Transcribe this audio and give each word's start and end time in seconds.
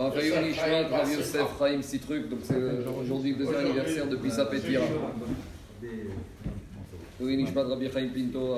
On 0.00 0.08
va 0.08 0.12
faire 0.12 0.42
une 0.42 0.50
Ishmat, 0.50 0.88
Rav 0.88 1.12
Yosef, 1.12 1.46
Chaim, 1.58 1.82
six 1.82 1.98
trucs. 1.98 2.30
Donc 2.30 2.38
c'est 2.42 2.54
euh, 2.54 2.84
aujourd'hui 3.02 3.32
le 3.32 3.44
deuxième 3.44 3.66
anniversaire 3.66 4.06
depuis 4.06 4.30
sa 4.30 4.46
pétira. 4.46 4.86
Oui, 7.20 7.36
Nishmat, 7.36 7.64
Rabbi 7.64 7.90
Chaim 7.92 8.08
Pinto 8.14 8.54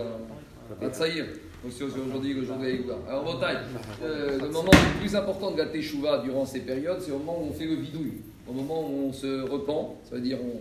à 0.81 0.89
Tsaïr. 0.89 1.25
Aussi 1.67 1.83
aujourd'hui, 1.83 2.35
le 2.35 2.45
jour 2.45 2.57
de 2.59 3.09
Alors, 3.09 3.41
euh, 4.03 4.39
le 4.39 4.49
moment 4.51 4.71
le 4.71 5.01
plus 5.01 5.17
important 5.17 5.51
de 5.51 5.59
la 5.59 5.67
Teshuvah 5.67 6.19
durant 6.19 6.47
ces 6.47 6.61
périodes, 6.61 7.01
c'est 7.01 7.11
au 7.11 7.19
moment 7.19 7.41
où 7.41 7.49
on 7.51 7.53
fait 7.53 7.67
le 7.67 7.75
vidouille. 7.75 8.19
Au 8.49 8.53
moment 8.53 8.89
où 8.89 9.09
on 9.09 9.13
se 9.13 9.43
repent, 9.43 9.97
ça 10.09 10.15
veut 10.15 10.21
dire 10.21 10.39
on 10.41 10.61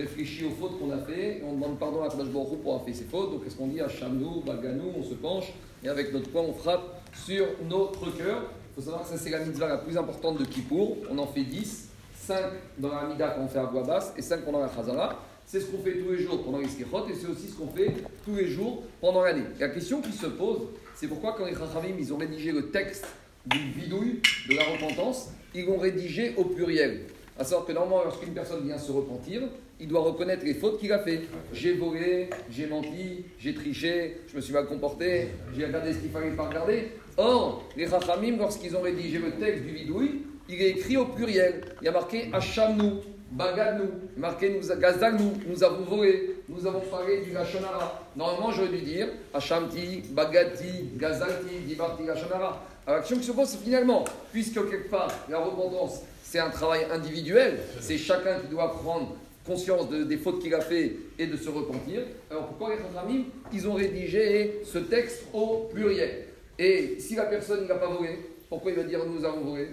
réfléchit 0.00 0.46
aux 0.46 0.50
fautes 0.50 0.78
qu'on 0.78 0.92
a 0.92 0.98
fait 0.98 1.38
et 1.38 1.42
on 1.46 1.52
demande 1.52 1.78
pardon 1.78 2.02
à 2.02 2.08
Kadosh 2.08 2.28
Baruch 2.28 2.58
pour 2.62 2.72
avoir 2.72 2.86
fait 2.86 2.94
ses 2.94 3.04
fautes. 3.04 3.32
Donc, 3.32 3.44
qu'est-ce 3.44 3.56
qu'on 3.56 3.66
dit 3.66 3.82
à 3.82 3.88
Shamnou, 3.88 4.42
Baganou, 4.46 4.92
on 4.98 5.02
se 5.02 5.14
penche 5.14 5.52
et 5.84 5.88
avec 5.88 6.10
notre 6.14 6.30
poing, 6.30 6.42
on 6.42 6.54
frappe 6.54 7.02
sur 7.26 7.44
notre 7.68 8.16
cœur. 8.16 8.44
Il 8.72 8.80
faut 8.82 8.88
savoir 8.88 9.02
que 9.02 9.10
ça, 9.10 9.22
c'est 9.22 9.28
la 9.28 9.40
mitzvah 9.40 9.68
la 9.68 9.76
plus 9.76 9.98
importante 9.98 10.38
de 10.38 10.46
Kippour. 10.46 10.96
On 11.10 11.18
en 11.18 11.26
fait 11.26 11.42
10, 11.42 11.88
5 12.20 12.42
dans 12.78 12.88
la 12.88 13.06
Mida 13.06 13.28
quand 13.28 13.42
on 13.42 13.48
fait 13.48 13.58
à 13.58 13.64
voix 13.64 13.82
basse 13.82 14.14
et 14.16 14.22
5 14.22 14.46
pendant 14.46 14.60
la 14.60 14.70
Chazara. 14.74 15.20
C'est 15.44 15.60
ce 15.60 15.66
qu'on 15.66 15.82
fait 15.82 15.98
tous 15.98 16.10
les 16.10 16.22
jours 16.22 16.42
pendant 16.42 16.56
les 16.56 16.64
et 16.64 16.68
c'est 16.68 17.26
aussi 17.26 17.48
ce 17.48 17.54
qu'on 17.54 17.68
fait 17.68 17.92
tous 18.24 18.34
les 18.34 18.46
jours 18.46 18.84
pendant 19.02 19.22
l'année. 19.22 19.42
La 19.60 19.68
question 19.68 20.00
qui 20.00 20.12
se 20.12 20.24
pose, 20.26 20.68
c'est 20.94 21.06
pourquoi 21.06 21.34
quand 21.36 21.44
les 21.44 21.52
Chachamim, 21.52 21.96
ils 21.98 22.14
ont 22.14 22.16
rédigé 22.16 22.50
le 22.50 22.70
texte 22.70 23.04
du 23.44 23.58
vidouille, 23.58 24.22
de 24.48 24.56
la 24.56 24.64
repentance, 24.64 25.28
ils 25.54 25.66
l'ont 25.66 25.76
rédigé 25.78 26.34
au 26.38 26.44
pluriel? 26.44 27.02
À 27.38 27.44
savoir 27.44 27.66
que 27.66 27.72
normalement, 27.72 28.04
lorsqu'une 28.04 28.34
personne 28.34 28.64
vient 28.64 28.78
se 28.78 28.92
repentir, 28.92 29.42
il 29.80 29.88
doit 29.88 30.02
reconnaître 30.02 30.44
les 30.44 30.54
fautes 30.54 30.78
qu'il 30.78 30.92
a 30.92 30.98
fait. 30.98 31.22
J'ai 31.52 31.74
volé, 31.74 32.28
j'ai 32.50 32.66
menti, 32.66 33.24
j'ai 33.38 33.54
triché, 33.54 34.18
je 34.28 34.36
me 34.36 34.40
suis 34.40 34.52
mal 34.52 34.66
comporté, 34.66 35.28
j'ai 35.56 35.64
regardé 35.64 35.92
ce 35.92 35.98
qu'il 35.98 36.10
fallait 36.10 36.30
pas 36.30 36.48
regarder. 36.48 36.92
Or, 37.16 37.64
les 37.76 37.88
Chachamim, 37.88 38.36
lorsqu'ils 38.36 38.76
ont 38.76 38.82
rédigé 38.82 39.18
le 39.18 39.32
texte 39.32 39.64
du 39.64 39.70
vidouille, 39.70 40.22
il 40.48 40.60
est 40.60 40.70
écrit 40.70 40.96
au 40.96 41.06
pluriel. 41.06 41.62
Il 41.80 41.86
y 41.86 41.88
a 41.88 41.92
marqué 41.92 42.28
Hachamnou, 42.32 43.00
Bagadnou, 43.32 43.90
marqué 44.18 44.50
nous, 44.50 45.32
nous 45.48 45.64
avons 45.64 45.84
volé, 45.84 46.36
nous 46.48 46.66
avons 46.66 46.80
parlé 46.80 47.22
du 47.22 47.32
Lachonara. 47.32 48.08
Normalement, 48.14 48.52
j'aurais 48.52 48.68
dû 48.68 48.82
dire 48.82 49.08
Hachamti, 49.32 50.02
Bagati, 50.10 50.90
Gazalti, 50.96 51.60
Dibarti, 51.66 52.04
Lachonara. 52.04 52.62
Alors, 52.86 52.96
la 52.98 53.00
question 53.00 53.18
qui 53.18 53.24
se 53.26 53.32
pose, 53.32 53.48
c'est 53.48 53.58
finalement, 53.62 54.04
puisque 54.32 54.54
quelque 54.54 54.90
part, 54.90 55.10
la 55.28 55.38
repentance, 55.38 56.00
c'est 56.24 56.38
un 56.40 56.50
travail 56.50 56.86
individuel, 56.90 57.58
c'est 57.80 57.98
chacun 57.98 58.40
qui 58.40 58.48
doit 58.48 58.72
prendre 58.72 59.14
conscience 59.46 59.88
de- 59.90 60.04
des 60.04 60.16
fautes 60.16 60.40
qu'il 60.40 60.54
a 60.54 60.60
fait 60.60 60.96
et 61.18 61.26
de 61.26 61.36
se 61.36 61.48
repentir. 61.48 62.00
Alors 62.30 62.46
pourquoi 62.46 62.70
les 62.74 62.80
Chachamim, 62.82 63.24
ils 63.52 63.68
ont 63.68 63.74
rédigé 63.74 64.60
ce 64.64 64.78
texte 64.78 65.24
au 65.32 65.68
pluriel 65.72 66.26
Et 66.58 66.96
si 67.00 67.16
la 67.16 67.24
personne 67.24 67.66
n'a 67.66 67.74
pas 67.74 67.88
volé, 67.88 68.18
pourquoi 68.48 68.70
il 68.70 68.76
va 68.76 68.84
dire 68.84 69.00
nous 69.04 69.24
avons 69.24 69.40
volé? 69.40 69.68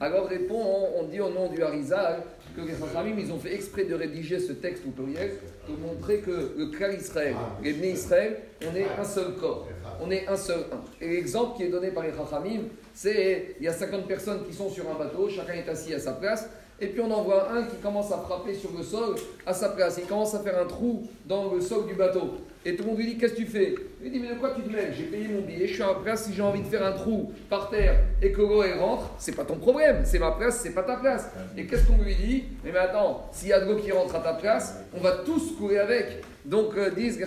Alors 0.00 0.26
répond, 0.26 0.60
on, 0.60 1.00
on 1.00 1.04
dit 1.04 1.20
au 1.20 1.30
nom 1.30 1.48
du 1.48 1.62
Harizal 1.62 2.22
que 2.56 2.60
les 2.62 2.74
ils 3.22 3.32
ont 3.32 3.38
fait 3.38 3.54
exprès 3.54 3.84
de 3.84 3.94
rédiger 3.94 4.38
ce 4.40 4.52
texte 4.52 4.82
au 4.86 4.90
pluriel 4.90 5.32
pour 5.66 5.76
montrer 5.78 6.18
que 6.18 6.52
le 6.56 6.66
clan 6.66 6.90
Israël, 6.90 7.34
les 7.62 7.72
Bnei 7.72 7.92
Israël, 7.92 8.38
on 8.68 8.74
est 8.74 8.86
un 8.98 9.04
seul 9.04 9.34
corps. 9.36 9.68
On 10.04 10.10
est 10.10 10.26
un 10.28 10.36
seul. 10.36 10.64
Et 11.00 11.08
l'exemple 11.08 11.56
qui 11.56 11.64
est 11.64 11.68
donné 11.68 11.90
par 11.90 12.02
les 12.02 12.12
Chachamim, 12.12 12.64
c'est 12.92 13.56
il 13.58 13.64
y 13.64 13.68
a 13.68 13.72
50 13.72 14.06
personnes 14.06 14.44
qui 14.46 14.52
sont 14.52 14.68
sur 14.68 14.84
un 14.90 14.98
bateau, 14.98 15.28
chacun 15.28 15.54
est 15.54 15.68
assis 15.68 15.94
à 15.94 15.98
sa 15.98 16.12
place, 16.12 16.48
et 16.80 16.88
puis 16.88 17.00
on 17.00 17.10
en 17.10 17.22
voit 17.22 17.50
un 17.52 17.62
qui 17.64 17.76
commence 17.76 18.12
à 18.12 18.18
frapper 18.18 18.54
sur 18.54 18.70
le 18.76 18.82
sol 18.82 19.14
à 19.46 19.54
sa 19.54 19.70
place. 19.70 19.98
Il 19.98 20.06
commence 20.06 20.34
à 20.34 20.40
faire 20.40 20.60
un 20.60 20.66
trou 20.66 21.06
dans 21.26 21.54
le 21.54 21.60
sol 21.60 21.86
du 21.86 21.94
bateau. 21.94 22.34
Et 22.66 22.76
tout 22.76 22.84
le 22.84 22.90
monde 22.90 22.98
lui 22.98 23.06
dit 23.06 23.18
Qu'est-ce 23.18 23.34
que 23.34 23.38
tu 23.38 23.46
fais? 23.46 23.74
Il 24.00 24.04
lui 24.04 24.18
dit 24.18 24.20
Mais 24.20 24.34
de 24.34 24.38
quoi 24.38 24.50
tu 24.54 24.62
te 24.62 24.68
mêles? 24.68 24.92
J'ai 24.96 25.04
payé 25.04 25.28
mon 25.28 25.42
billet, 25.42 25.66
je 25.66 25.74
suis 25.74 25.82
à 25.82 25.88
ma 25.88 25.94
place. 25.94 26.24
Si 26.24 26.34
j'ai 26.34 26.42
envie 26.42 26.62
de 26.62 26.66
faire 26.66 26.84
un 26.84 26.92
trou 26.92 27.32
par 27.50 27.70
terre 27.70 28.00
et 28.22 28.32
que 28.32 28.40
l'eau 28.40 28.62
rentre, 28.78 29.10
c'est 29.18 29.36
pas 29.36 29.44
ton 29.44 29.56
problème. 29.56 30.02
C'est 30.04 30.18
ma 30.18 30.32
place, 30.32 30.60
c'est 30.62 30.74
pas 30.74 30.82
ta 30.82 30.96
place. 30.96 31.28
Et 31.56 31.66
qu'est-ce 31.66 31.86
qu'on 31.86 32.02
lui 32.02 32.14
dit? 32.14 32.44
Mais, 32.64 32.72
mais 32.72 32.78
attends, 32.78 33.28
s'il 33.32 33.48
y 33.48 33.52
a 33.52 33.60
de 33.60 33.70
l'eau 33.70 33.76
qui 33.76 33.92
rentre 33.92 34.14
à 34.14 34.20
ta 34.20 34.34
place, 34.34 34.76
on 34.94 35.00
va 35.00 35.12
tous 35.24 35.52
courir 35.58 35.82
avec. 35.82 36.22
Donc 36.44 36.76
euh, 36.76 36.90
disent 36.90 37.18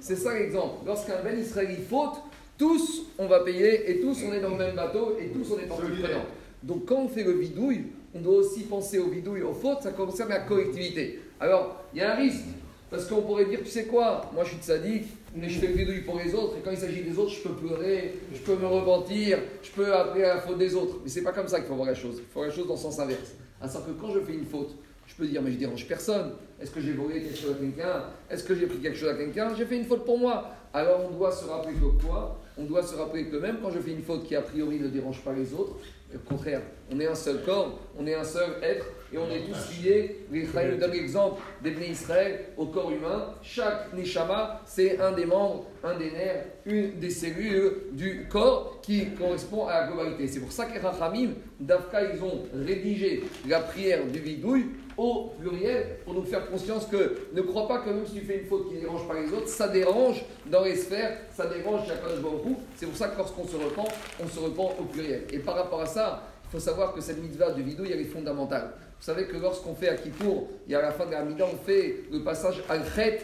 c'est 0.00 0.16
ça 0.16 0.34
l'exemple. 0.34 0.86
Lorsqu'un 0.86 1.16
Ben 1.22 1.38
Israël 1.38 1.68
il 1.70 1.84
faute, 1.84 2.14
tous 2.56 3.06
on 3.18 3.26
va 3.26 3.40
payer 3.40 3.90
et 3.90 4.00
tous 4.00 4.18
on 4.26 4.32
est 4.32 4.40
dans 4.40 4.50
le 4.50 4.56
même 4.56 4.74
bateau 4.74 5.16
et 5.20 5.28
tous 5.28 5.52
on 5.52 5.58
est 5.58 5.66
partie 5.66 5.82
prenante. 5.82 6.26
Donc 6.62 6.86
quand 6.86 6.96
on 6.96 7.08
fait 7.08 7.24
le 7.24 7.34
bidouille, 7.34 7.84
on 8.14 8.20
doit 8.20 8.36
aussi 8.36 8.62
penser 8.62 8.98
au 8.98 9.08
bidouille, 9.08 9.42
aux 9.42 9.52
fautes, 9.52 9.82
ça 9.82 9.92
concerne 9.92 10.30
la 10.30 10.40
collectivité. 10.40 11.20
Alors, 11.40 11.84
il 11.94 12.00
y 12.00 12.02
a 12.02 12.14
un 12.14 12.16
risque, 12.16 12.46
parce 12.90 13.06
qu'on 13.06 13.22
pourrait 13.22 13.46
dire, 13.46 13.60
tu 13.62 13.70
sais 13.70 13.84
quoi, 13.84 14.30
moi 14.34 14.44
je 14.44 14.50
suis 14.50 14.62
sadique, 14.62 15.06
mais 15.34 15.48
je 15.48 15.58
fais 15.58 15.68
le 15.68 15.74
bidouille 15.74 16.00
pour 16.00 16.18
les 16.18 16.34
autres, 16.34 16.56
et 16.56 16.60
quand 16.64 16.70
il 16.70 16.78
s'agit 16.78 17.02
des 17.02 17.18
autres, 17.18 17.32
je 17.32 17.46
peux 17.46 17.54
pleurer, 17.54 18.14
je 18.32 18.38
peux 18.38 18.56
me 18.56 18.66
repentir, 18.66 19.38
je 19.62 19.70
peux 19.70 19.94
appeler 19.94 20.24
à 20.24 20.36
la 20.36 20.40
faute 20.40 20.58
des 20.58 20.74
autres. 20.74 20.96
Mais 21.02 21.10
c'est 21.10 21.22
pas 21.22 21.32
comme 21.32 21.48
ça 21.48 21.58
qu'il 21.58 21.68
faut 21.68 21.74
voir 21.74 21.88
la 21.88 21.94
chose, 21.94 22.16
il 22.18 22.24
faut 22.24 22.40
voir 22.40 22.48
la 22.48 22.54
chose 22.54 22.66
dans 22.66 22.74
le 22.74 22.80
sens 22.80 22.98
inverse. 22.98 23.34
À 23.60 23.68
savoir 23.68 23.94
que 23.94 24.00
quand 24.00 24.12
je 24.12 24.20
fais 24.20 24.34
une 24.34 24.46
faute, 24.46 24.74
je 25.06 25.14
peux 25.14 25.26
dire, 25.26 25.42
mais 25.42 25.50
je 25.50 25.56
dérange 25.56 25.86
personne. 25.86 26.32
Est-ce 26.60 26.70
que 26.70 26.80
j'ai 26.80 26.92
volé 26.92 27.22
quelque 27.22 27.38
chose 27.38 27.52
à 27.52 27.54
quelqu'un? 27.54 28.04
Est-ce 28.30 28.44
que 28.44 28.54
j'ai 28.54 28.66
pris 28.66 28.78
quelque 28.78 28.96
chose 28.96 29.08
à 29.08 29.14
quelqu'un? 29.14 29.54
J'ai 29.56 29.64
fait 29.64 29.76
une 29.76 29.86
faute 29.86 30.04
pour 30.04 30.18
moi. 30.18 30.50
Alors 30.72 31.00
on 31.08 31.16
doit 31.16 31.32
se 31.32 31.44
rappeler 31.46 31.74
que 31.74 32.06
quoi? 32.06 32.38
On 32.58 32.64
doit 32.64 32.82
se 32.82 32.94
rappeler 32.94 33.26
que 33.26 33.36
même 33.36 33.58
quand 33.62 33.70
je 33.70 33.78
fais 33.78 33.92
une 33.92 34.02
faute 34.02 34.24
qui 34.24 34.36
a 34.36 34.42
priori 34.42 34.78
ne 34.78 34.88
dérange 34.88 35.22
pas 35.22 35.32
les 35.32 35.54
autres, 35.54 35.76
au 36.14 36.18
contraire, 36.28 36.62
on 36.92 37.00
est 37.00 37.06
un 37.06 37.14
seul 37.14 37.42
corps, 37.42 37.78
on 37.98 38.06
est 38.06 38.14
un 38.14 38.24
seul 38.24 38.50
être 38.62 38.86
et 39.12 39.18
on 39.18 39.30
est 39.30 39.40
tous 39.40 39.82
liés. 39.82 40.16
Les 40.30 40.40
Israël 40.40 40.72
nous 40.72 40.80
donne 40.80 40.92
l'exemple 40.92 41.40
des 41.62 41.70
Israël 41.88 42.46
au 42.56 42.66
corps 42.66 42.90
humain. 42.90 43.34
Chaque 43.42 43.92
Neshama, 43.94 44.62
c'est 44.66 45.00
un 45.00 45.12
des 45.12 45.26
membres, 45.26 45.66
un 45.82 45.96
des 45.96 46.10
nerfs, 46.10 46.44
une 46.66 46.98
des 46.98 47.10
cellules 47.10 47.72
du 47.92 48.26
corps 48.28 48.80
qui 48.82 49.06
correspond 49.10 49.66
à 49.66 49.80
la 49.80 49.86
globalité. 49.86 50.28
C'est 50.28 50.40
pour 50.40 50.52
ça 50.52 50.66
que 50.66 50.78
Rachamim, 50.78 51.30
d'Afka, 51.60 52.14
ils 52.14 52.22
ont 52.22 52.44
rédigé 52.54 53.24
la 53.46 53.60
prière 53.60 54.04
du 54.06 54.18
vidouille 54.18 54.66
au 54.98 55.32
pluriel 55.40 55.98
pour 56.04 56.14
nous 56.14 56.24
faire 56.24 56.50
conscience 56.50 56.86
que 56.86 57.28
ne 57.32 57.40
crois 57.42 57.68
pas 57.68 57.78
que 57.78 57.90
même 57.90 58.04
si 58.04 58.14
tu 58.14 58.20
fais 58.22 58.38
une 58.38 58.46
faute 58.46 58.68
qui 58.68 58.74
ne 58.74 58.80
dérange 58.80 59.06
pas 59.06 59.14
les 59.14 59.32
autres, 59.32 59.48
ça 59.48 59.68
dérange 59.68 60.24
dans 60.46 60.64
les 60.64 60.74
sphères, 60.74 61.18
ça 61.30 61.46
dérange 61.46 61.86
Jakadosh 61.86 62.20
Baruch 62.20 62.46
Hu. 62.46 62.54
C'est 62.76 62.86
pour 62.86 62.96
ça 62.96 63.08
que 63.08 63.16
lorsqu'on 63.16 63.46
se 63.46 63.56
repent, 63.56 63.88
on 64.22 64.26
se 64.26 64.40
repent 64.40 64.74
au 64.80 64.84
pluriel. 64.84 65.22
Et 65.32 65.38
par 65.38 65.54
rapport 65.54 65.80
à 65.80 65.86
ça, 65.86 66.24
il 66.48 66.52
faut 66.52 66.60
savoir 66.60 66.94
que 66.94 67.00
cette 67.02 67.22
mitzvah 67.22 67.50
de 67.50 67.60
vidouille, 67.60 67.92
elle 67.92 68.00
est 68.00 68.04
fondamentale. 68.04 68.72
Vous 68.98 69.04
savez 69.04 69.26
que 69.26 69.36
lorsqu'on 69.36 69.74
fait 69.74 69.90
à 69.90 69.96
Kippour, 69.96 70.48
a 70.72 70.78
à 70.78 70.82
la 70.82 70.92
fin 70.92 71.04
de 71.04 71.10
la 71.12 71.22
Mida, 71.22 71.44
on 71.44 71.56
fait 71.58 72.04
le 72.10 72.22
passage 72.22 72.62
Al-Khet. 72.70 73.20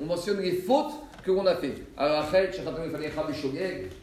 On 0.00 0.06
mentionne 0.06 0.40
les 0.40 0.52
fautes 0.52 0.92
que 1.22 1.30
l'on 1.30 1.44
a 1.44 1.56
fait. 1.56 1.74
Al-Khet, 1.98 2.52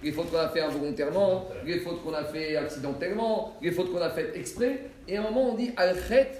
les 0.03 0.11
fautes 0.11 0.29
qu'on 0.31 0.37
a 0.37 0.49
fait 0.49 0.61
involontairement, 0.61 1.47
les 1.65 1.79
fautes 1.79 2.03
qu'on 2.03 2.13
a 2.13 2.23
fait 2.23 2.55
accidentellement, 2.55 3.57
les 3.63 3.71
fautes 3.71 3.91
qu'on 3.91 4.01
a 4.01 4.11
faites 4.11 4.35
exprès. 4.35 4.81
Et 5.07 5.17
à 5.17 5.21
un 5.21 5.23
moment, 5.23 5.49
on 5.49 5.55
dit 5.55 5.71
Al-Khet, 5.75 6.39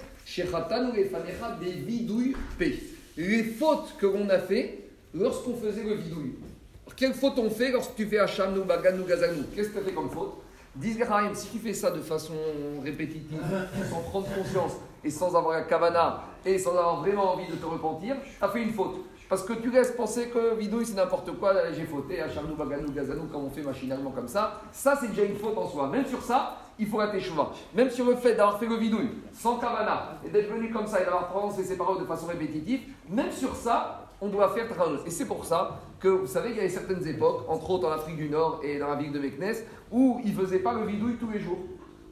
des 1.60 1.70
vidouilles 1.72 2.36
P. 2.56 2.78
Les 3.16 3.42
fautes 3.42 3.96
que 3.98 4.06
l'on 4.06 4.28
a 4.28 4.38
fait 4.38 4.78
lorsqu'on 5.12 5.54
faisait 5.56 5.82
le 5.82 5.94
vidouille. 5.94 6.34
Alors, 6.86 6.94
Quelle 6.94 7.14
faute 7.14 7.34
on 7.38 7.50
fait 7.50 7.72
lorsque 7.72 7.96
tu 7.96 8.06
fais 8.06 8.18
Hacham, 8.18 8.54
Baganou, 8.62 9.04
Gazanou 9.04 9.42
Qu'est-ce 9.54 9.68
que 9.68 9.74
tu 9.74 9.78
as 9.80 9.82
fait 9.82 9.92
comme 9.92 10.10
faute? 10.10 10.42
Disent 10.76 10.98
les 10.98 11.04
Rahim, 11.04 11.34
si 11.34 11.48
tu 11.48 11.58
fais 11.58 11.72
ça 11.72 11.90
de 11.90 12.00
façon 12.00 12.34
répétitive, 12.84 13.40
sans 13.90 14.00
prendre 14.00 14.26
conscience 14.34 14.72
et 15.02 15.10
sans 15.10 15.34
avoir 15.34 15.54
la 15.54 15.62
kavana 15.62 16.22
et 16.44 16.58
sans 16.58 16.70
avoir 16.70 17.00
vraiment 17.00 17.32
envie 17.32 17.46
de 17.46 17.56
te 17.56 17.64
repentir, 17.64 18.16
tu 18.22 18.44
as 18.44 18.48
fait 18.48 18.62
une 18.62 18.72
faute. 18.72 18.98
Parce 19.28 19.42
que 19.42 19.54
tu 19.54 19.70
laisses 19.70 19.90
penser 19.92 20.28
que 20.28 20.54
vidouille 20.54 20.86
c'est 20.86 20.94
n'importe 20.94 21.32
quoi, 21.38 21.52
j'ai 21.72 21.84
fauté, 21.84 22.20
Hachamnou, 22.20 22.54
Baganou, 22.54 22.92
Gazanou, 22.92 23.26
comme 23.26 23.44
on 23.46 23.50
fait 23.50 23.62
machinalement 23.62 24.10
comme 24.10 24.28
ça. 24.28 24.60
Ça 24.70 24.96
c'est 25.00 25.08
déjà 25.08 25.24
une 25.24 25.36
faute 25.36 25.58
en 25.58 25.68
soi. 25.68 25.88
Même 25.88 26.06
sur 26.06 26.22
ça, 26.22 26.58
il 26.78 26.86
faut 26.86 26.98
la 26.98 27.08
teshuva. 27.08 27.50
Même 27.74 27.90
sur 27.90 28.04
le 28.06 28.14
fait 28.16 28.34
d'avoir 28.34 28.58
fait 28.58 28.66
le 28.66 28.76
vidouille 28.76 29.10
sans 29.32 29.58
kavana 29.58 30.18
et 30.24 30.30
d'être 30.30 30.52
venu 30.52 30.70
comme 30.70 30.86
ça 30.86 31.00
et 31.00 31.04
d'avoir 31.04 31.28
prononcé 31.28 31.64
ses 31.64 31.76
paroles 31.76 32.00
de 32.00 32.04
façon 32.06 32.26
répétitive, 32.26 32.80
même 33.08 33.32
sur 33.32 33.56
ça, 33.56 34.06
on 34.20 34.28
doit 34.28 34.48
faire 34.50 34.68
Tranos. 34.68 35.00
Et 35.06 35.10
c'est 35.10 35.26
pour 35.26 35.44
ça 35.44 35.80
que 36.00 36.08
vous 36.08 36.26
savez 36.26 36.48
qu'il 36.48 36.58
y 36.58 36.60
avait 36.60 36.68
certaines 36.68 37.06
époques, 37.06 37.44
entre 37.48 37.70
autres 37.70 37.88
en 37.88 37.92
Afrique 37.92 38.16
du 38.16 38.28
Nord 38.28 38.60
et 38.62 38.78
dans 38.78 38.88
la 38.88 38.96
ville 38.96 39.12
de 39.12 39.18
Meknes, 39.18 39.56
où 39.90 40.20
ils 40.24 40.34
ne 40.34 40.40
faisaient 40.40 40.60
pas 40.60 40.74
le 40.74 40.86
vidouille 40.86 41.16
tous 41.16 41.30
les 41.30 41.40
jours. 41.40 41.58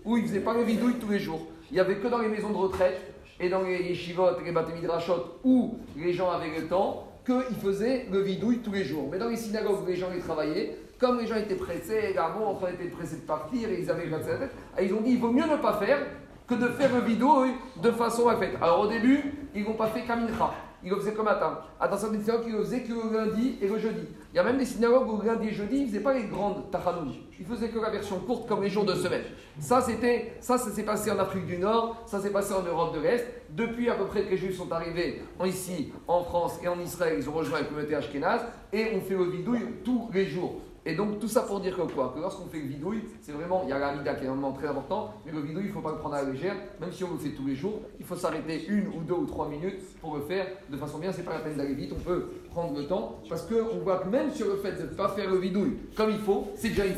Où 0.04 0.16
ils 0.16 0.24
ne 0.24 0.28
faisaient 0.28 0.40
pas 0.40 0.54
le 0.54 0.62
vidouille 0.62 0.94
tous 0.94 1.08
les 1.08 1.18
jours. 1.18 1.46
Il 1.70 1.74
n'y 1.74 1.80
avait 1.80 1.96
que 1.96 2.08
dans 2.08 2.18
les 2.18 2.28
maisons 2.28 2.50
de 2.50 2.56
retraite 2.56 3.13
et 3.40 3.48
dans 3.48 3.62
les 3.62 3.82
yeshivot 3.82 4.40
les 4.44 4.52
batemidrashot 4.52 5.38
où 5.44 5.78
les 5.96 6.12
gens 6.12 6.30
avaient 6.30 6.60
le 6.60 6.66
temps 6.66 7.08
qu'ils 7.24 7.56
faisaient 7.56 8.06
le 8.10 8.20
vidouille 8.20 8.58
tous 8.58 8.72
les 8.72 8.84
jours. 8.84 9.08
Mais 9.10 9.18
dans 9.18 9.28
les 9.28 9.36
synagogues 9.36 9.82
où 9.82 9.86
les 9.86 9.96
gens 9.96 10.12
y 10.16 10.20
travaillaient, 10.20 10.76
comme 10.98 11.18
les 11.18 11.26
gens 11.26 11.36
étaient 11.36 11.54
pressés, 11.54 12.00
les 12.08 12.14
garçons 12.14 12.44
enfin, 12.44 12.68
étaient 12.68 12.88
pressés 12.88 13.16
de 13.16 13.22
partir 13.22 13.68
et 13.68 13.80
ils 13.80 13.90
avaient 13.90 14.06
la 14.06 14.18
tête, 14.18 14.50
ils 14.80 14.92
ont 14.94 15.00
dit 15.00 15.12
il 15.12 15.20
vaut 15.20 15.32
mieux 15.32 15.46
ne 15.46 15.56
pas 15.56 15.74
faire 15.74 15.98
que 16.46 16.54
de 16.54 16.68
faire 16.68 16.94
le 16.94 17.00
vidouille 17.00 17.52
de 17.82 17.90
façon 17.90 18.28
à 18.28 18.36
faire. 18.36 18.62
Alors 18.62 18.80
au 18.80 18.86
début, 18.86 19.22
ils 19.54 19.64
n'ont 19.64 19.74
pas 19.74 19.88
fait 19.88 20.02
kamincha. 20.02 20.52
Ils 20.84 20.90
le 20.90 20.96
faisaient 20.96 21.14
comme 21.14 21.24
matin. 21.24 21.58
À 21.80 21.88
synagogues, 21.96 22.44
ils 22.46 22.82
que 22.82 22.92
le 22.92 23.16
lundi 23.16 23.56
et 23.60 23.68
le 23.68 23.78
jeudi. 23.78 24.06
Il 24.32 24.36
y 24.36 24.38
a 24.38 24.44
même 24.44 24.58
des 24.58 24.66
synagogues 24.66 25.08
où 25.08 25.16
le 25.20 25.26
lundi 25.26 25.48
et 25.48 25.52
jeudi, 25.52 25.76
ils 25.78 25.82
ne 25.84 25.88
faisaient 25.88 26.00
pas 26.00 26.12
les 26.12 26.24
grandes 26.24 26.70
tachanoun. 26.70 27.12
Ils 27.38 27.46
faisaient 27.46 27.68
que 27.68 27.78
la 27.78 27.90
version 27.90 28.18
courte 28.20 28.46
comme 28.46 28.62
les 28.62 28.68
jours 28.68 28.84
de 28.84 28.94
semaine. 28.94 29.22
Ça, 29.58 29.80
c'était, 29.80 30.34
ça, 30.40 30.58
ça 30.58 30.70
s'est 30.70 30.82
passé 30.82 31.10
en 31.10 31.18
Afrique 31.18 31.46
du 31.46 31.56
Nord, 31.56 32.02
ça 32.06 32.20
s'est 32.20 32.30
passé 32.30 32.52
en 32.52 32.62
Europe 32.62 32.94
de 32.94 33.00
l'Est. 33.00 33.24
Depuis 33.50 33.88
à 33.88 33.94
peu 33.94 34.04
près 34.04 34.24
que 34.24 34.30
les 34.30 34.36
Juifs 34.36 34.56
sont 34.56 34.70
arrivés 34.72 35.22
ici, 35.44 35.92
en 36.06 36.22
France 36.22 36.58
et 36.62 36.68
en 36.68 36.78
Israël, 36.78 37.16
ils 37.18 37.28
ont 37.28 37.32
rejoint 37.32 37.60
la 37.60 37.64
communauté 37.64 37.94
Ashkenaz 37.94 38.42
et 38.72 38.92
on 38.94 39.00
fait 39.00 39.14
le 39.14 39.24
vidouille 39.24 39.66
tous 39.84 40.10
les 40.12 40.26
jours. 40.26 40.60
Et 40.86 40.94
donc 40.94 41.18
tout 41.18 41.28
ça 41.28 41.42
pour 41.42 41.60
dire 41.60 41.76
que 41.76 41.82
quoi? 41.82 42.12
Que 42.14 42.20
lorsqu'on 42.20 42.46
fait 42.46 42.60
le 42.60 42.66
vidouille, 42.66 43.04
c'est 43.22 43.32
vraiment, 43.32 43.62
il 43.64 43.70
y 43.70 43.72
a 43.72 43.78
l'amida 43.78 44.14
qui 44.14 44.24
est 44.24 44.28
un 44.28 44.34
moment 44.34 44.52
très 44.52 44.66
important, 44.66 45.14
mais 45.24 45.32
le 45.32 45.40
vidouille, 45.40 45.64
il 45.64 45.68
ne 45.68 45.72
faut 45.72 45.80
pas 45.80 45.92
le 45.92 45.98
prendre 45.98 46.16
à 46.16 46.22
la 46.22 46.30
légère, 46.30 46.54
même 46.80 46.92
si 46.92 47.04
on 47.04 47.12
le 47.12 47.18
fait 47.18 47.30
tous 47.30 47.46
les 47.46 47.54
jours, 47.54 47.80
il 47.98 48.04
faut 48.04 48.16
s'arrêter 48.16 48.66
une 48.66 48.88
ou 48.88 49.00
deux 49.06 49.14
ou 49.14 49.26
trois 49.26 49.48
minutes 49.48 49.80
pour 50.00 50.16
le 50.16 50.22
faire 50.22 50.46
de 50.68 50.76
façon 50.76 50.98
bien, 50.98 51.10
c'est 51.12 51.22
pas 51.22 51.34
la 51.34 51.40
peine 51.40 51.56
d'aller 51.56 51.74
vite, 51.74 51.92
on 51.96 52.00
peut 52.00 52.28
prendre 52.50 52.78
le 52.78 52.86
temps, 52.86 53.20
parce 53.28 53.42
qu'on 53.42 53.78
voit 53.82 53.98
que 53.98 54.08
même 54.08 54.30
sur 54.30 54.46
le 54.46 54.56
fait 54.56 54.72
de 54.72 54.82
ne 54.82 54.94
pas 54.94 55.08
faire 55.08 55.30
le 55.30 55.38
vidouille 55.38 55.78
comme 55.96 56.10
il 56.10 56.18
faut, 56.18 56.48
c'est 56.54 56.68
déjà 56.68 56.86
il 56.86 56.94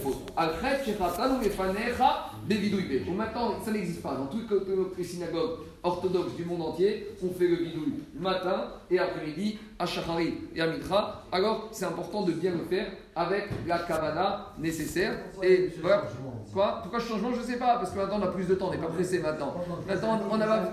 faut. 2.54 3.10
Ou 3.10 3.14
maintenant, 3.14 3.54
ça 3.64 3.70
n'existe 3.70 4.02
pas. 4.02 4.14
Dans 4.14 4.26
toutes 4.26 4.50
les 4.96 5.04
synagogues 5.04 5.58
orthodoxes 5.82 6.34
du 6.34 6.44
monde 6.44 6.62
entier, 6.62 7.08
on 7.22 7.30
fait 7.30 7.46
le 7.46 7.56
bidouille 7.56 7.94
matin 8.18 8.72
et 8.90 8.98
après-midi, 8.98 9.58
à 9.78 9.86
Shachari 9.86 10.34
et 10.54 10.60
à 10.60 10.66
Mitra. 10.66 11.24
Alors, 11.30 11.68
c'est 11.72 11.84
important 11.84 12.22
de 12.22 12.32
bien 12.32 12.52
le 12.52 12.64
faire 12.64 12.86
avec 13.14 13.44
la 13.66 13.78
kavana 13.78 14.52
nécessaire. 14.58 15.18
Et 15.42 15.70
voilà. 15.80 16.04
Quoi? 16.52 16.80
Pourquoi 16.82 17.00
changement? 17.00 17.32
Je 17.32 17.40
ne 17.40 17.44
sais 17.44 17.58
pas, 17.58 17.76
parce 17.76 17.90
que 17.90 17.98
maintenant 17.98 18.18
on 18.20 18.24
a 18.24 18.32
plus 18.32 18.46
de 18.46 18.54
temps, 18.54 18.68
on 18.68 18.70
n'est 18.70 18.78
pas 18.78 18.88
pressé 18.88 19.18
maintenant. 19.18 19.54
Maintenant, 19.86 20.20
on 20.30 20.40
a, 20.40 20.70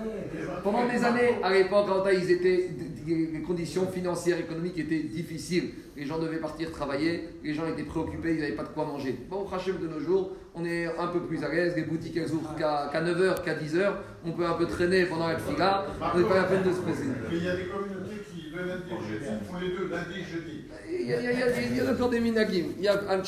pendant 0.62 0.86
des 0.86 1.04
années, 1.04 1.42
à 1.42 1.52
l'époque, 1.52 1.86
quand 1.86 2.08
ils 2.10 2.30
étaient, 2.30 2.70
les 3.06 3.42
conditions 3.42 3.86
financières, 3.86 4.38
économiques 4.38 4.78
étaient 4.78 5.02
difficiles. 5.02 5.70
Les 5.96 6.06
gens 6.06 6.18
devaient 6.18 6.38
partir 6.38 6.72
travailler, 6.72 7.28
les 7.42 7.54
gens 7.54 7.66
étaient 7.66 7.84
préoccupés, 7.84 8.34
ils 8.34 8.40
n'avaient 8.40 8.56
pas 8.56 8.64
de 8.64 8.68
quoi 8.68 8.84
manger. 8.84 9.16
Bon, 9.30 9.42
au 9.42 9.72
de 9.78 9.88
nos 9.88 10.00
jours, 10.00 10.30
on 10.54 10.64
est 10.64 10.86
un 10.86 11.06
peu 11.08 11.20
plus 11.20 11.42
à 11.42 11.48
l'aise, 11.48 11.74
les 11.76 11.82
boutiques 11.82 12.16
elles 12.16 12.30
ouvrent 12.32 12.54
qu'à 12.56 12.90
9h, 12.92 13.42
qu'à 13.42 13.54
10h, 13.54 13.92
on 14.24 14.32
peut 14.32 14.46
un 14.46 14.54
peu 14.54 14.66
traîner 14.66 15.04
pendant 15.06 15.28
la 15.28 15.38
fila, 15.38 15.84
on 16.14 16.18
n'est 16.18 16.24
pas 16.24 16.36
la 16.36 16.44
peine 16.44 16.62
de 16.62 16.72
se 16.72 16.80
presser. 16.80 17.04
Mais 17.30 17.36
il 17.36 17.44
y 17.44 17.48
a 17.48 17.56
des 17.56 17.64
communautés 17.64 18.22
qui, 18.30 18.50
le 18.54 18.62
lundi 18.68 18.82
et 18.88 19.12
jeudi, 19.12 19.26
font 19.50 19.58
les 19.60 19.68
deux, 19.68 19.88
lundi 19.90 20.20
et 20.20 20.24
jeudi. 20.24 20.64
Il 20.88 21.06
y 21.08 21.12
a, 21.12 21.20
il 21.20 21.24
y 21.24 21.28
a, 21.28 21.32
il 21.32 21.38
y 21.38 21.42
a, 21.42 21.46
il 21.60 21.76
y 21.76 21.80
a 21.80 21.92
encore 21.92 22.10
des 22.10 22.20
minagim. 22.20 22.66
Il 22.78 22.84
y 22.84 22.88
a 22.88 23.00
un 23.10 23.18